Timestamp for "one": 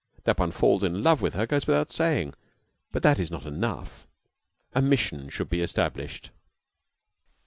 0.39-0.49